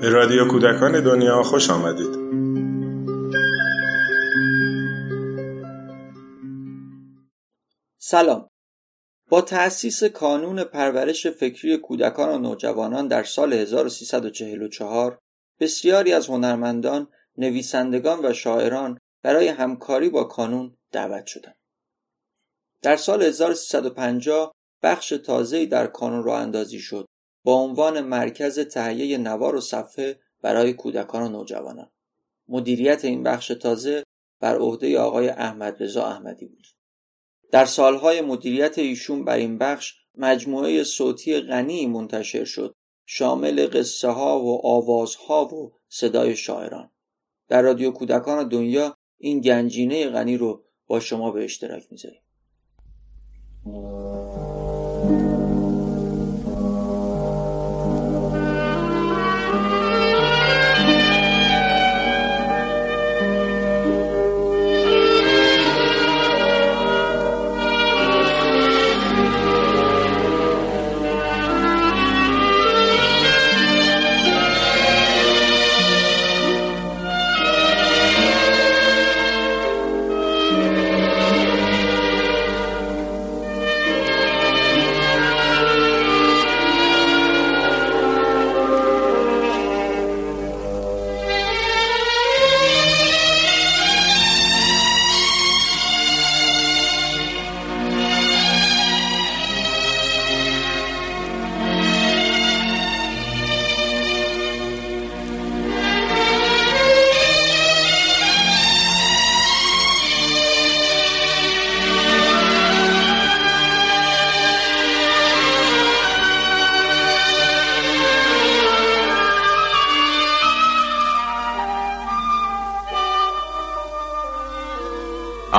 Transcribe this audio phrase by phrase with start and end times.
[0.00, 2.18] به رادیو کودکان دنیا خوش آمدید
[7.98, 8.50] سلام
[9.28, 15.18] با تأسیس کانون پرورش فکری کودکان و نوجوانان در سال 1344
[15.60, 21.57] بسیاری از هنرمندان، نویسندگان و شاعران برای همکاری با کانون دعوت شدند.
[22.82, 27.06] در سال 1350 بخش تازه‌ای در کانون راه اندازی شد
[27.44, 31.90] با عنوان مرکز تهیه نوار و صفحه برای کودکان و نوجوانان.
[32.48, 34.04] مدیریت این بخش تازه
[34.40, 36.66] بر عهده آقای احمد رضا احمدی بود.
[37.50, 42.74] در سالهای مدیریت ایشون بر این بخش مجموعه صوتی غنی منتشر شد
[43.06, 46.90] شامل قصه ها و آوازها و صدای شاعران
[47.48, 52.22] در رادیو کودکان دنیا این گنجینه غنی رو با شما به اشتراک می‌ذاریم
[53.74, 54.28] 嗯。
[54.34, 54.37] 嗯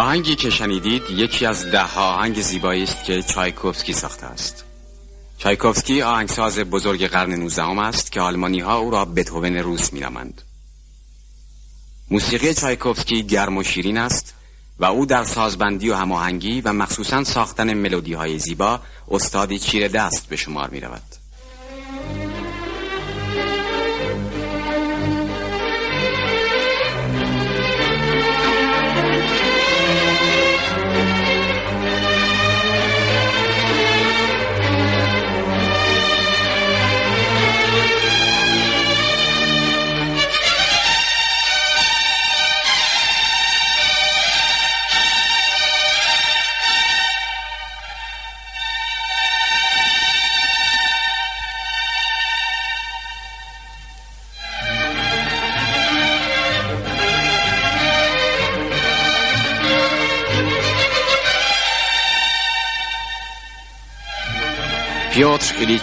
[0.09, 4.63] آهنگی که شنیدید یکی از ده آهنگ زیبایی است که چایکوفسکی ساخته است
[5.37, 10.41] چایکوفسکی آهنگساز بزرگ قرن 19 است که آلمانی ها او را بتوون روس نامند
[12.11, 14.33] موسیقی چایکوفسکی گرم و شیرین است
[14.79, 18.79] و او در سازبندی و هماهنگی و مخصوصا ساختن ملودی های زیبا
[19.11, 21.08] استادی چیر دست به شمار می رود.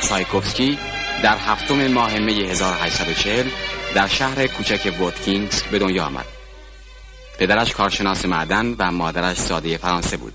[0.00, 0.78] چایکوفسکی
[1.22, 3.48] در هفتم ماه می 1840
[3.94, 6.24] در شهر کوچک وودکینگز به دنیا آمد.
[7.38, 10.34] پدرش کارشناس معدن و مادرش ساده فرانسه بود.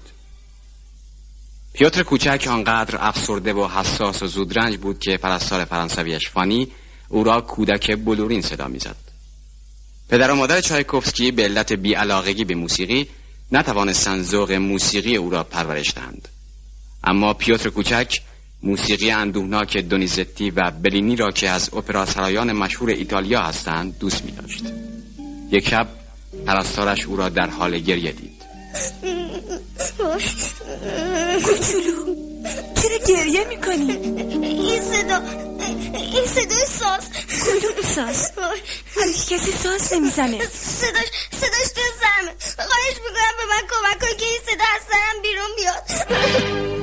[1.74, 6.72] پیوتر کوچک آنقدر افسرده و حساس و زودرنج بود که پرستار فرانسویش فانی
[7.10, 8.96] او را کودک بلورین صدا می‌زد.
[10.10, 13.08] پدر و مادر چایکوفسکی به علت بیعلاقگی به موسیقی
[13.52, 16.28] نتوانستند ذوق موسیقی او را پرورش دهند.
[17.04, 18.22] اما پیوتر کوچک
[18.64, 24.32] موسیقی اندوهناک دونیزتی و بلینی را که از اپرا سرایان مشهور ایتالیا هستند دوست می
[24.32, 24.64] داشت
[25.52, 25.88] یک شب
[26.46, 28.42] پرستارش او را در حال گریه دید.
[31.46, 32.16] کوچولو
[32.82, 35.22] چرا گریه می‌کنی؟ این صدا
[35.94, 37.10] این صدای ساز.
[37.30, 38.32] کدوم ساز؟
[38.98, 40.38] هر کسی ساز نمی‌زنه.
[40.54, 45.22] صداش صداش تو سرمه خواهش می‌کنم به من کمک کن که این صدا از سرم
[45.22, 46.81] بیرون بیاد.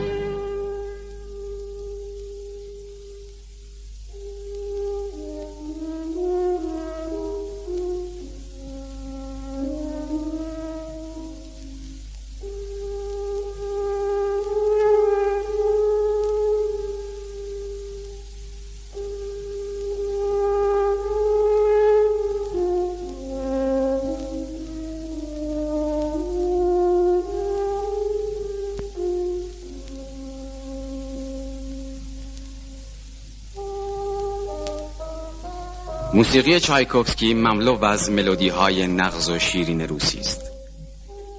[36.19, 40.41] موسیقی چایکوفسکی مملو از ملودی های نغز و شیرین روسی است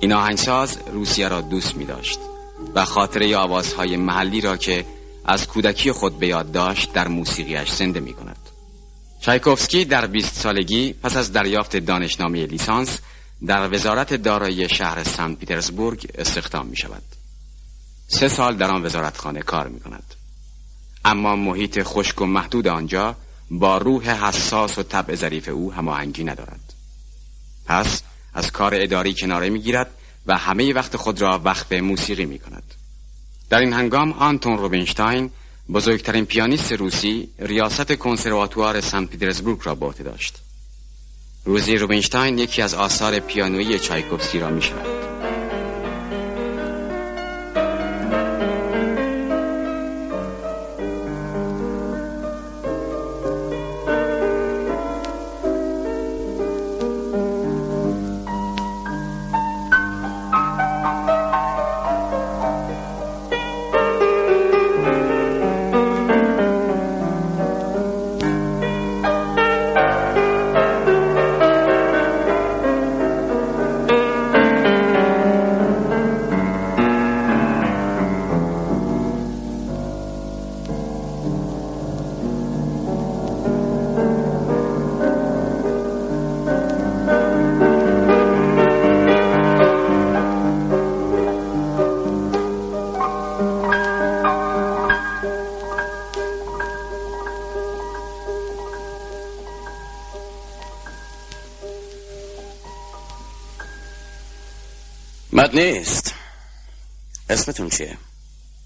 [0.02, 2.20] این آهنگساز روسیه را دوست می داشت
[2.76, 4.86] و خاطره آوازهای محلی را که
[5.26, 8.38] از کودکی خود به یاد داشت در موسیقیش زنده می کند.
[9.22, 13.00] چایکوفسکی در 20 سالگی پس از دریافت دانشنامه لیسانس
[13.46, 17.04] در وزارت دارایی شهر سن پیترزبورگ استخدام می شود.
[18.08, 20.16] سه سال در آن وزارتخانه کار می کند.
[21.06, 23.16] اما محیط خشک و محدود آنجا
[23.52, 26.74] با روح حساس و طبع ظریف او هماهنگی ندارد.
[27.66, 28.02] پس
[28.34, 29.92] از کار اداری کناره می گیرد
[30.26, 32.64] و همه وقت خود را وقف موسیقی می کند.
[33.50, 35.32] در این هنگام آنتون روبینشتاین
[35.74, 40.38] بزرگترین پیانیست روسی ریاست کنسرواتوار سن پیترزبورگ را به عهده داشت.
[41.46, 44.62] روزی روبینشتاین یکی از آثار پیانویی چایکوفسکی را می
[105.38, 106.14] بد نیست.
[107.30, 107.98] اسمتون چیه؟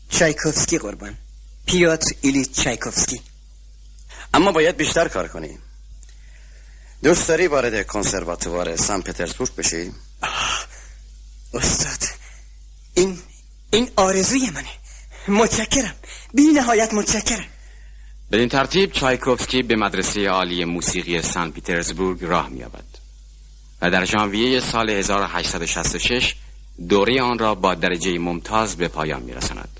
[0.10, 1.18] چایکوفسکی قربان.
[1.66, 3.22] پیاتر ایلی چایکوفسکی.
[4.34, 5.58] اما باید بیشتر کار کنی
[7.04, 9.92] دوست داری وارد کنسرواتوار سن پترزبورگ بشی؟
[11.54, 12.00] استاد.
[12.94, 13.20] این
[13.72, 14.70] این آرزوی منه.
[15.28, 15.96] متشکرم.
[16.34, 17.46] بی نهایت متشکرم.
[18.32, 22.86] این ترتیب چایکوفسکی به مدرسه عالی موسیقی سن پیترزبورگ راه مییابد.
[23.82, 26.36] و در ژانویه سال 1866
[26.90, 29.80] دوره آن را با درجه ممتاز به پایان میرساند.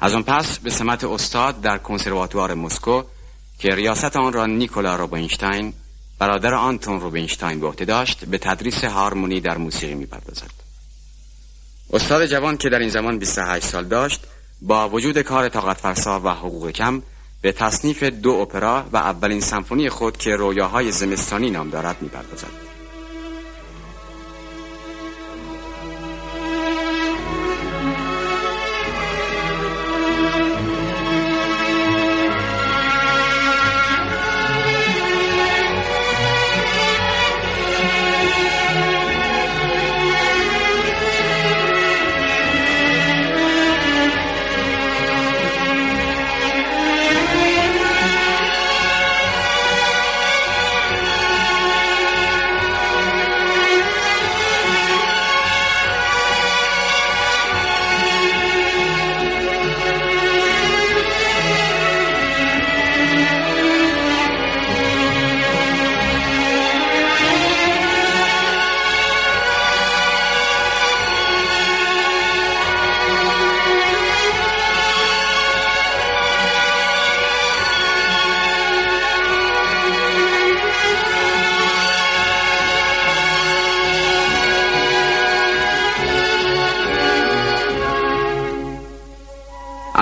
[0.00, 3.02] از آن پس به سمت استاد در کنسرواتوار مسکو
[3.58, 5.72] که ریاست آن را نیکولا روبینشتاین
[6.18, 10.50] برادر آنتون روبینشتاین به عهده داشت به تدریس هارمونی در موسیقی می‌پردازد.
[11.92, 14.20] استاد جوان که در این زمان 28 سال داشت
[14.62, 17.02] با وجود کار طاقت فرسا و حقوق کم
[17.42, 22.69] به تصنیف دو اپرا و اولین سمفونی خود که رویاهای زمستانی نام دارد می‌پردازد.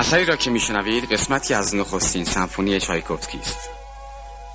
[0.08, 3.58] اثری را که میشنوید قسمتی از نخستین سمفونی چایکوفسکی است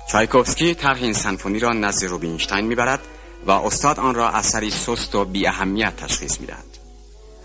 [0.08, 3.00] چایکوفسکی طرح این سمفونی را نزد روبینشتاین می‌برد
[3.46, 6.64] و استاد آن را اثری سست و بی اهمیت تشخیص می‌دهد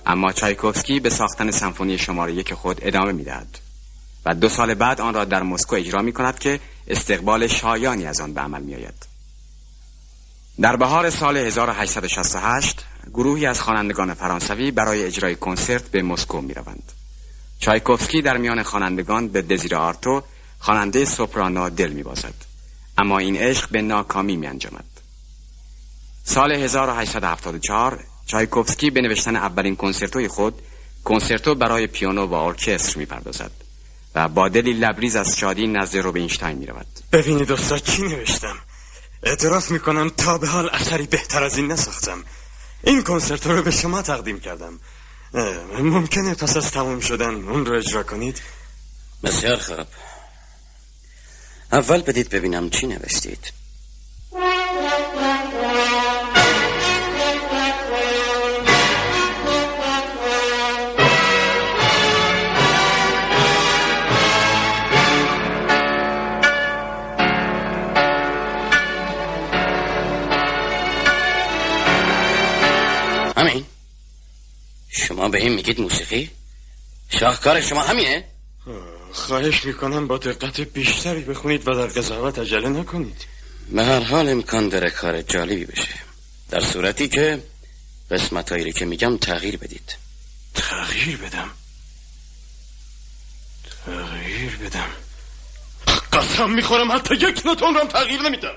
[0.05, 3.59] اما چایکوفسکی به ساختن سمفونی شماره یک خود ادامه می‌دهد
[4.25, 8.21] و دو سال بعد آن را در مسکو اجرا می کند که استقبال شایانی از
[8.21, 9.05] آن به عمل می آید.
[10.61, 16.91] در بهار سال 1868 گروهی از خوانندگان فرانسوی برای اجرای کنسرت به مسکو می روند.
[17.59, 20.23] چایکوفسکی در میان خوانندگان به دزیر آرتو
[20.59, 22.33] خواننده سوپرانا دل میبازد.
[22.97, 24.85] اما این عشق به ناکامی می انجامد.
[26.23, 30.61] سال 1874 چایکوفسکی به نوشتن اولین کنسرتوی خود
[31.03, 33.51] کنسرتو برای پیانو و ارکستر می‌پردازد
[34.15, 38.55] و با دلی لبریز از شادی نزد روبینشتاین می رود ببینید استاد چی نوشتم؟
[39.23, 42.23] اعتراف می‌کنم تا به حال اثری بهتر از این نساختم.
[42.83, 44.79] این کنسرتو رو به شما تقدیم کردم.
[45.33, 48.41] ممکنه پس از تموم شدن اون رو اجرا کنید؟
[49.23, 49.87] بسیار خوب.
[51.71, 53.58] اول بدید ببینم چی نوشتید.
[74.99, 76.29] شما به این میگید موسیقی؟
[77.09, 78.25] شاهکار شما همینه؟
[79.11, 83.25] خواهش می‌کنم با دقت بیشتری بخونید و در قضاوت عجله نکنید.
[83.71, 85.95] به هر حال امکان داره کار جالبی بشه.
[86.49, 87.43] در صورتی که
[88.11, 89.95] قسمت که میگم تغییر بدید.
[90.53, 91.49] تغییر بدم.
[93.85, 94.89] تغییر بدم.
[96.13, 98.55] قسم می‌خورم حتی یک نوتون رو تغییر نمیدم.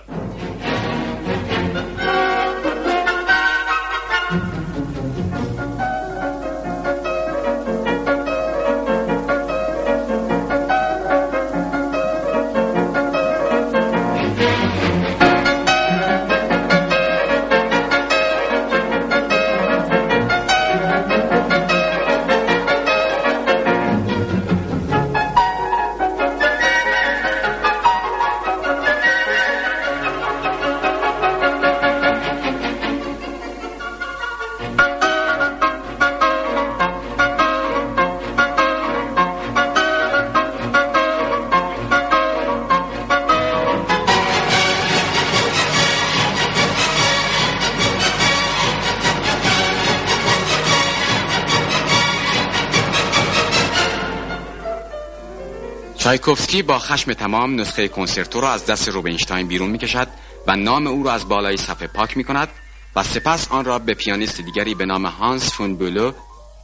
[56.13, 60.09] چایکوفسکی با خشم تمام نسخه کنسرتو را از دست روبینشتاین بیرون می کشد
[60.47, 62.49] و نام او را از بالای صفحه پاک می کند
[62.97, 66.13] و سپس آن را به پیانیست دیگری به نام هانس فون بولو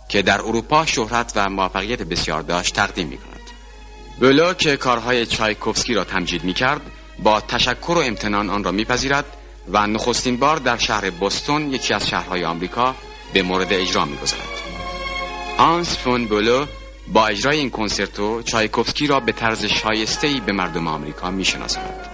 [0.08, 3.40] که در اروپا شهرت و موفقیت بسیار داشت تقدیم می کند.
[4.20, 6.80] بولو که کارهای چایکوفسکی را تمجید می کرد
[7.18, 9.24] با تشکر و امتنان آن را میپذیرد
[9.68, 12.94] و نخستین بار در شهر بوستون یکی از شهرهای آمریکا
[13.32, 14.48] به مورد اجرا می‌گذارد.
[15.58, 16.66] هانس فون بولو
[17.12, 22.06] با اجرای این کنسرتو چایکوفسکی را به طرز شایسته‌ای به مردم آمریکا میشناساند.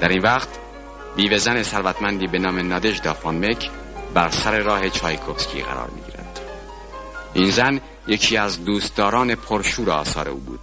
[0.00, 0.48] در این وقت
[1.16, 3.70] بیوه زن ثروتمندی به نام نادژدا فون مک
[4.14, 6.40] بر سر راه چایکوفسکی قرار می‌گیرد.
[7.34, 10.60] این زن یکی از دوستداران پرشور آثار او بود.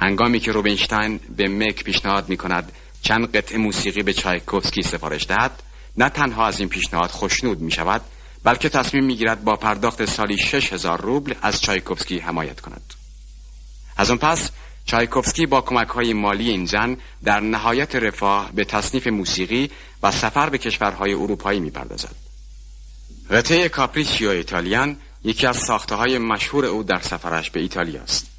[0.00, 5.62] هنگامی که روبینشتاین به مک پیشنهاد می کند چند قطعه موسیقی به چایکوفسکی سفارش دهد
[5.96, 8.00] نه تنها از این پیشنهاد خوشنود می شود
[8.44, 12.94] بلکه تصمیم می‌گیرد با پرداخت سالی شش هزار روبل از چایکوفسکی حمایت کند.
[13.96, 14.50] از آن پس
[14.84, 19.70] چایکوفسکی با کمک های مالی این زن در نهایت رفاه به تصنیف موسیقی
[20.02, 22.14] و سفر به کشورهای اروپایی می‌پردازد.
[23.30, 28.31] قطعه کاپریچیو ایتالیان یکی از ساخته های مشهور او در سفرش به ایتالیا است.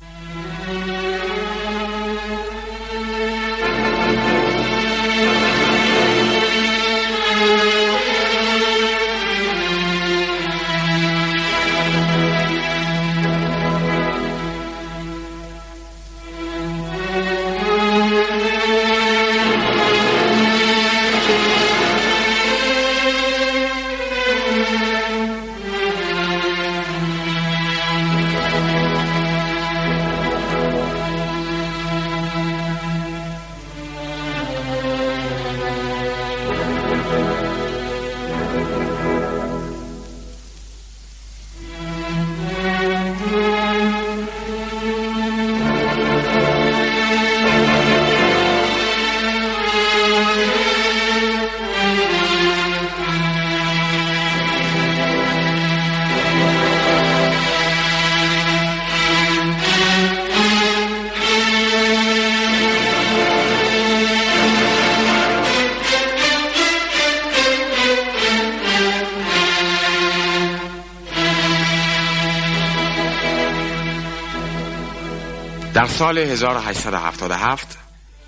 [75.73, 77.77] در سال 1877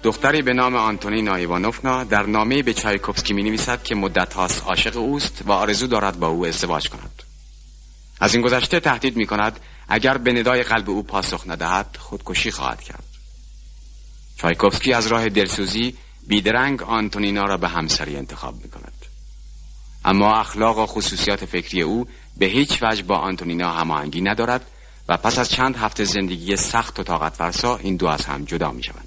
[0.04, 4.98] دختری به نام آنتونینا ایوانوفنا در نامه به چایکوفسکی می نویسد که مدت هاست عاشق
[4.98, 7.24] اوست و آرزو دارد با او ازدواج کند.
[8.20, 9.60] از این گذشته تهدید می کند
[9.90, 13.04] اگر به ندای قلب او پاسخ ندهد خودکشی خواهد کرد.
[14.38, 15.98] چایکوفسکی از راه دلسوزی
[16.28, 19.06] بیدرنگ آنتونینا را به همسری انتخاب می کند
[20.06, 24.66] اما اخلاق و خصوصیات فکری او به هیچ وجه با آنتونینا هماهنگی ندارد
[25.10, 28.72] و پس از چند هفته زندگی سخت و طاقت فرسا این دو از هم جدا
[28.72, 29.05] می شوند.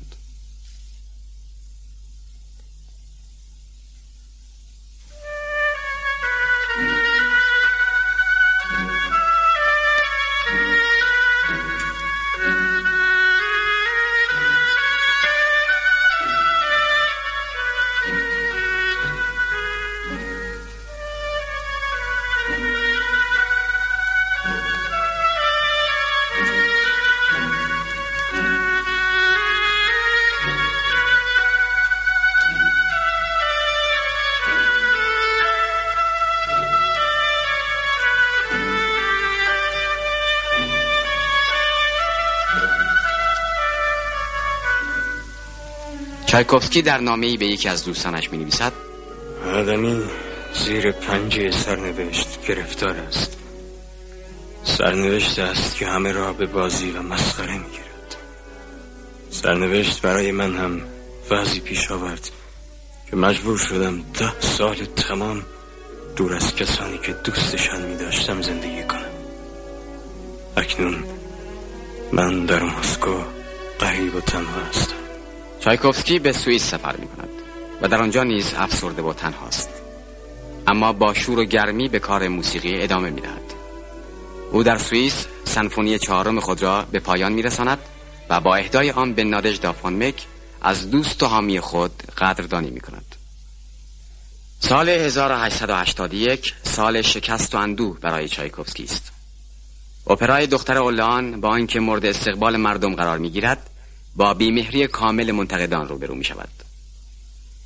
[46.39, 48.73] چایکوفسکی در نامه‌ای به یکی از دوستانش می نویسد
[49.55, 50.03] آدمی
[50.55, 53.37] زیر پنجه سرنوشت گرفتار است.
[54.65, 58.17] سرنوشت است که همه را به بازی و مسخره می‌گیرد.
[59.31, 60.81] سرنوشت برای من هم
[61.31, 62.31] وضعی پیش آورد
[63.11, 65.43] که مجبور شدم ده سال تمام
[66.17, 69.11] دور از کسانی که دوستشان می داشتم زندگی کنم.
[70.57, 71.05] اکنون
[72.13, 73.15] من در مسکو
[73.79, 74.98] قریب و تنها هستم.
[75.61, 77.29] چایکوفسکی به سوئیس سفر می کند
[77.83, 79.71] و در آنجا نیز افسرده و تنهاست
[80.67, 83.55] اما با شور و گرمی به کار موسیقی ادامه می دهد.
[84.53, 87.79] او در سوئیس سنفونی چهارم خود را به پایان می رساند
[88.31, 90.27] و با اهدای آن به نادژ دافون مک
[90.63, 93.15] از دوست و حامی خود قدردانی می کند.
[94.61, 99.13] سال 1881 سال شکست و اندوه برای چایکوفسکی است.
[100.11, 103.71] اپرای دختر اولان با اینکه مورد استقبال مردم قرار می گیرد
[104.17, 106.49] با بیمهری کامل منتقدان روبرو می شود.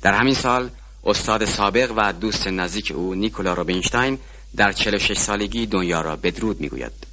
[0.01, 0.69] در همین سال
[1.05, 4.19] استاد سابق و دوست نزدیک او نیکولا روبینشتاین
[4.55, 7.07] در 46 سالگی دنیا را بدرود می گوید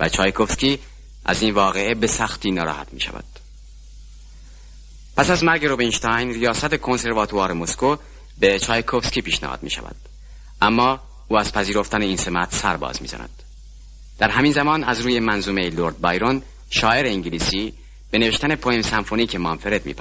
[0.00, 0.78] و چایکوفسکی
[1.24, 3.24] از این واقعه به سختی ناراحت می شود.
[5.16, 7.96] پس از مرگ روبینشتاین ریاست کنسرواتوار مسکو
[8.38, 9.96] به چایکوفسکی پیشنهاد می شود
[10.62, 13.42] اما او از پذیرفتن این سمت سر باز می زند.
[14.18, 17.72] در همین زمان از روی منظومه لورد بایرون شاعر انگلیسی
[18.14, 19.94] به نوشتن پویم سمفونیک مانفرد می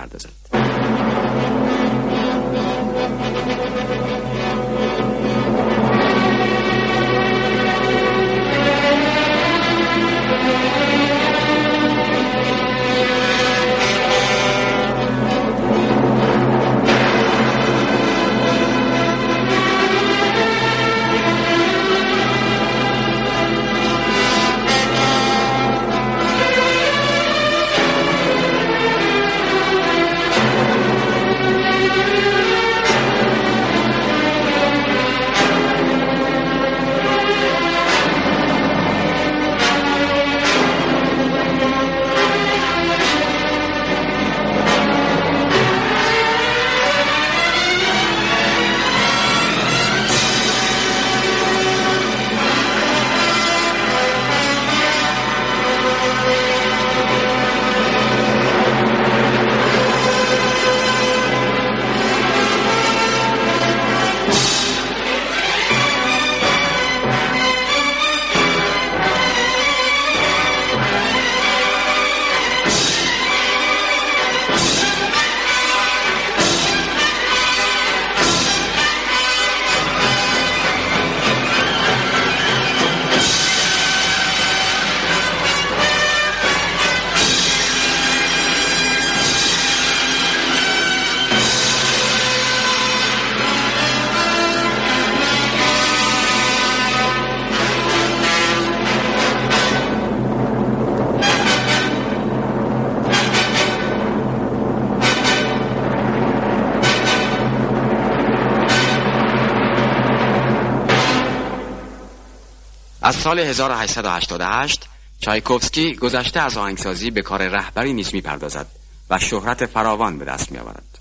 [113.05, 114.89] از سال 1888
[115.19, 118.67] چایکوفسکی گذشته از آهنگسازی به کار رهبری نیز می‌پردازد
[119.09, 120.99] و شهرت فراوان به دست میآورد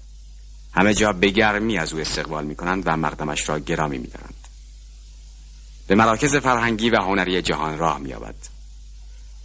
[0.75, 4.35] همه جا به گرمی از او استقبال می کنند و مردمش را گرامی می دارند.
[5.87, 8.15] به مراکز فرهنگی و هنری جهان راه می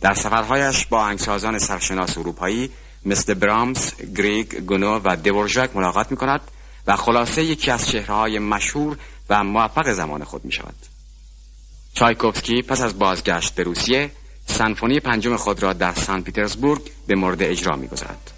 [0.02, 2.70] در سفرهایش با آهنگسازان سرشناس اروپایی
[3.06, 6.42] مثل برامس، گریگ، گونو و دورژاک ملاقات می کند
[6.88, 8.98] و خلاصه یکی از چهرههای مشهور
[9.30, 10.97] و موفق زمان خود می شود.
[11.98, 14.12] چایکوفسکی پس از بازگشت به روسیه
[14.46, 18.37] سنفونی پنجم خود را در سن پیترزبورگ به مورد اجرا می‌گذارد.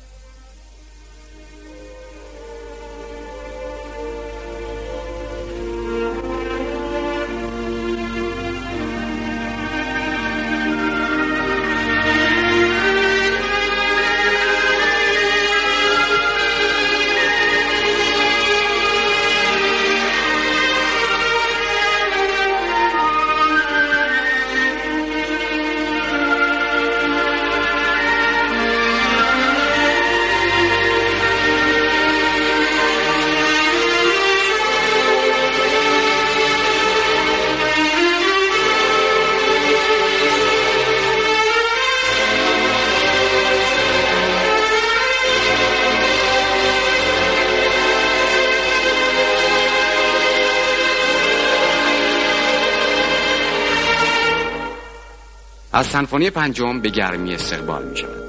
[55.79, 58.23] از سنفونی پنجم به گرمی استقبال می شود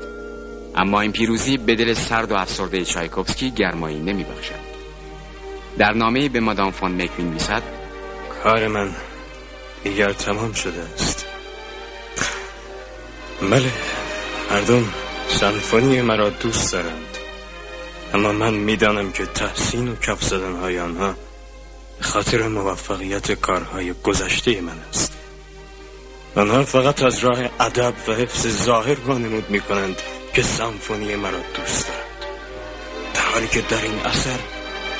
[0.76, 4.70] اما این پیروزی به دل سرد و افسرده چایکوفسکی گرمایی نمی بخشد
[5.78, 7.38] در نامه به مادام فون مک می
[8.42, 8.90] کار من
[9.84, 11.26] دیگر تمام شده است.
[13.42, 13.72] بله
[14.50, 14.84] مردم
[15.28, 17.18] سمفونی مرا دوست دارند.
[18.14, 21.14] اما من می‌دانم که تحسین و کف زدن های آنها
[22.00, 25.19] خاطر موفقیت کارهای گذشته من است.
[26.40, 29.96] آنها فقط از راه ادب و حفظ ظاهر وانمود می کنند
[30.34, 32.26] که سمفونی مرا دوست دارد.
[33.14, 34.38] در حالی که در این اثر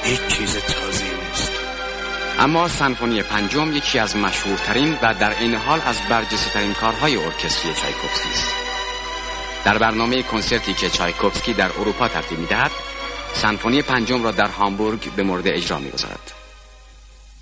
[0.02, 1.52] هیچ چیز تازه نیست.
[2.38, 7.72] اما سمفونی پنجم یکی از مشهورترین و در این حال از برجسته ترین کارهای ارکستری
[7.74, 8.48] چایکوفسکی است.
[9.64, 12.70] در برنامه کنسرتی که چایکوفسکی در اروپا ترتیب می‌دهد
[13.34, 16.32] سمفونی پنجم را در هامبورگ به مورد اجرا می‌گذارد.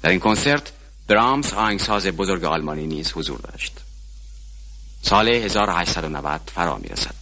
[0.03, 0.73] در این کنسرت
[1.09, 3.88] برامس آهنگساز بزرگ آلمانی نیز حضور داشت.
[5.03, 7.15] سال 1890 فرا می‌رسد.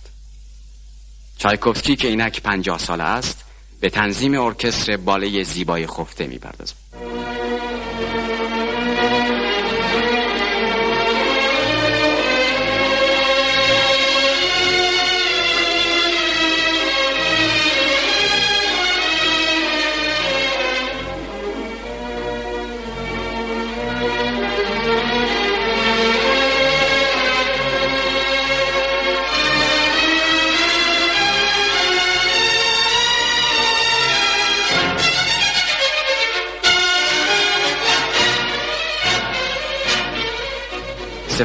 [1.39, 3.45] چایکوفسکی که اینک پنجاه ساله است
[3.81, 6.75] به تنظیم ارکستر باله زیبای خفته می‌پردازد.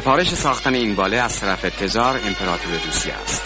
[0.02, 3.42] سفارش ساختن این باله از طرف تزار امپراتور روسیه است.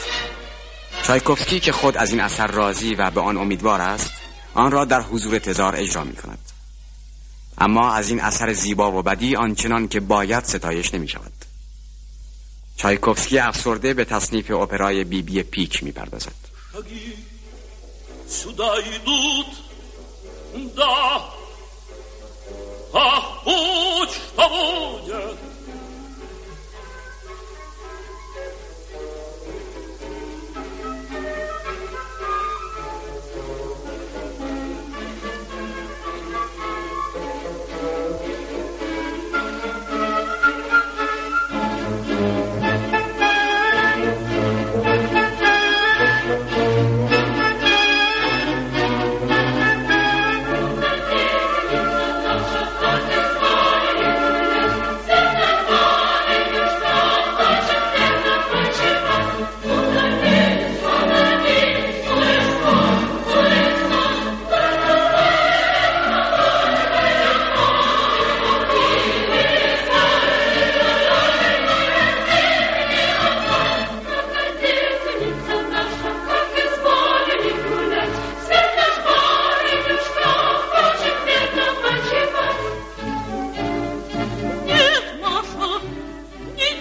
[1.02, 4.10] چایکوفسکی که خود از این اثر راضی و به آن امیدوار است
[4.54, 6.38] آن را در حضور تزار اجرا می کند
[7.58, 11.32] اما از این اثر زیبا و بدی آنچنان که باید ستایش نمی شود
[12.76, 16.32] چایکوفسکی افسرده به تصنیف اپرای بی بی پیک می پردازد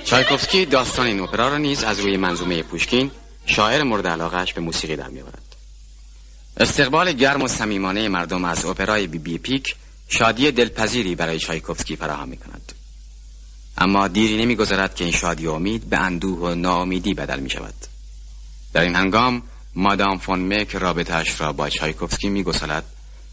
[0.05, 3.11] چایکوفسکی داستان این اپرا را نیز از روی منظومه پوشکین
[3.45, 5.55] شاعر مورد علاقهش به موسیقی در میآورد.
[6.57, 9.75] استقبال گرم و صمیمانه مردم از اپرای بی بی پیک
[10.09, 12.71] شادی دلپذیری برای چایکوفسکی فراهم می کند
[13.77, 17.73] اما دیری نمیگذرد که این شادی و امید به اندوه و ناامیدی بدل می شود
[18.73, 19.43] در این هنگام
[19.75, 22.45] مادام فون مک رابطهاش را با چایکوفسکی می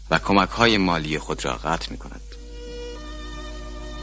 [0.09, 2.32] و کمک های مالی خود را قطع می کند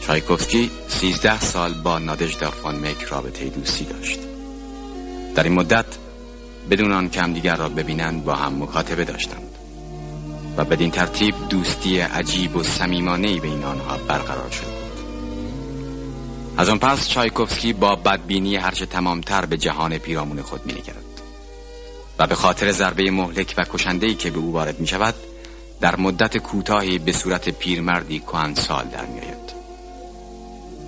[0.01, 4.19] چایکوفسکی سیزده سال با نادژدا فون مک رابطه دوستی داشت.
[5.35, 5.87] در این مدت
[6.71, 9.51] بدون آن کم دیگر را ببینند با هم مکاتبه داشتند
[10.57, 14.81] و بدین ترتیب دوستی عجیب و صمیمانه‌ای بین آنها برقرار شد.
[16.57, 21.05] از آن پس چایکوفسکی با بدبینی هرچه تمامتر به جهان پیرامون خود مینگرد
[22.19, 25.15] و به خاطر ضربه مهلک و کشنده‌ای که به او وارد می شود
[25.81, 28.23] در مدت کوتاهی به صورت پیرمردی
[28.55, 29.60] سال در میآید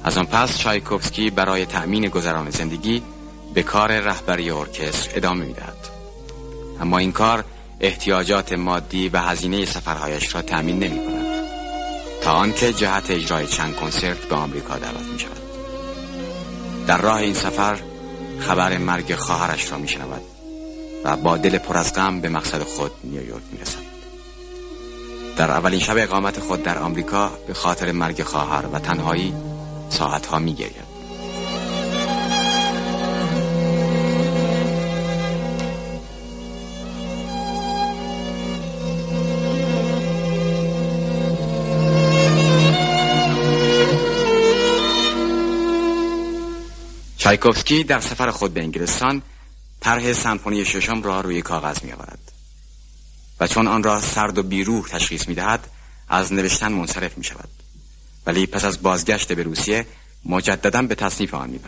[0.05, 3.03] از آن پس چایکوفسکی برای تأمین گذران زندگی
[3.55, 5.89] به کار رهبری ارکستر ادامه می‌دهد.
[6.81, 7.45] اما این کار
[7.81, 11.27] احتیاجات مادی و هزینه سفرهایش را تأمین نمی کند
[12.23, 15.43] تا آنکه جهت اجرای چند کنسرت به آمریکا دعوت می شود
[16.87, 17.79] در راه این سفر
[18.39, 20.23] خبر مرگ خواهرش را می شنود
[21.05, 23.79] و با دل پر از غم به مقصد خود نیویورک می رسد
[25.37, 29.35] در اولین شب اقامت خود در آمریکا به خاطر مرگ خواهر و تنهایی
[29.93, 30.93] ساعتها می گرید.
[47.19, 49.23] چایکوفسکی در سفر خود به انگلستان
[49.81, 52.33] طرح سمفونی ششم را روی کاغذ می آورد
[53.41, 55.69] و چون آن را سرد و بیروح تشخیص می دهد
[56.09, 57.62] از نوشتن منصرف می شود
[58.27, 59.87] ولی پس از بازگشت به روسیه
[60.25, 61.59] مجددا به تصنیف آن می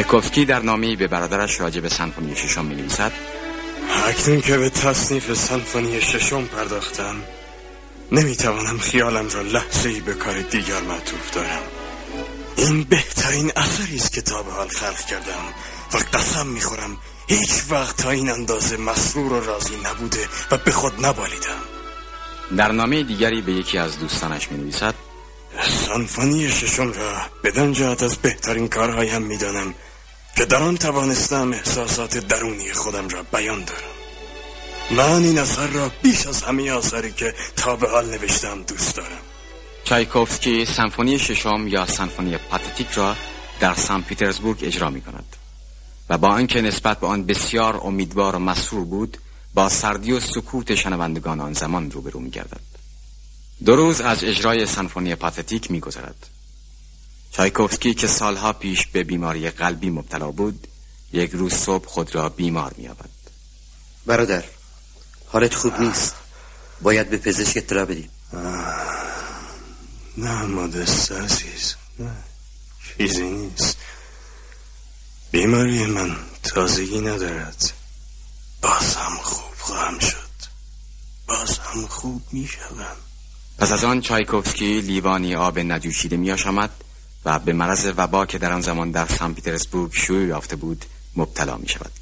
[0.00, 3.12] چایکوفسکی در نامی به برادرش راجع به سنفونی ششم می نویسد
[4.06, 7.16] اکنون که به تصنیف سنفونی ششم پرداختم
[8.12, 11.62] نمی‌توانم خیالم را لحظه ای به کار دیگر معطوف دارم.
[12.56, 15.44] این بهترین اثری است که تا به حال خلق کردم
[15.94, 16.96] و قسم می‌خورم
[17.28, 21.60] هیچ وقت تا این اندازه مسرور و راضی نبوده و به خود نبالیدم.
[22.56, 24.94] در نامه دیگری به یکی از دوستانش می نویسد
[25.86, 27.12] سانفانی ششم را
[27.44, 29.74] بدن جهت از بهترین کارهایم می‌دانم
[30.36, 33.90] که در آن توانستم احساسات درونی خودم را بیان دارم.
[34.90, 39.20] من این اثر را بیش از همه آثاری که تا به حال نوشتم دوست دارم.
[39.84, 43.16] چایکوفسکی سمفونی ششم یا سمفونی پاتتیک را
[43.60, 45.36] در سن پیترزبورگ اجرا می کند
[46.08, 49.18] و با آنکه نسبت به آن بسیار امیدوار و مسرور بود
[49.54, 52.60] با سردی و سکوت شنوندگان آن زمان روبرو می گردد.
[53.64, 56.26] دو روز از اجرای سنفونی پاتتیک می گذرد.
[57.32, 60.66] چایکوفسکی که سالها پیش به بیماری قلبی مبتلا بود
[61.12, 63.10] یک روز صبح خود را بیمار می آبد.
[64.06, 64.44] برادر
[65.26, 66.14] حالت خوب نیست.
[66.82, 68.10] باید به پزشک اطلاع بدیم.
[70.16, 71.74] نه مادست عزیز.
[71.98, 72.10] نه
[72.98, 73.76] چیزی نیست.
[75.30, 77.72] بیماری من تازگی ندارد.
[78.62, 80.30] باز هم خوب خواهم شد.
[81.26, 82.96] باز هم خوب می شدم.
[83.58, 86.70] پس از آن چایکوفسکی لیوانی آب نجوشیده می آشامد
[87.24, 90.84] و به مرض وبا که در آن زمان در سن پیترزبورگ شوی یافته بود
[91.16, 91.92] مبتلا می شود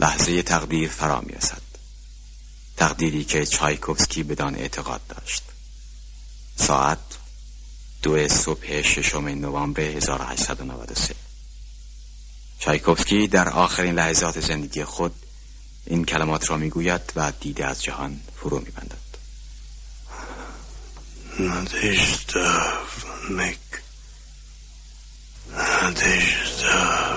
[0.00, 1.62] لحظه تقدیر فرا می رسد
[2.76, 5.42] تقدیری که چایکوفسکی بدان اعتقاد داشت.
[6.56, 6.98] ساعت
[8.02, 11.14] دو صبح ششم نوامبر 1893
[12.58, 15.14] چایکوفسکی در آخرین لحظات زندگی خود
[15.86, 18.96] این کلمات را می گوید و دیده از جهان فرو میبندد.
[21.40, 23.82] ندشتف make
[25.50, 27.11] надежда.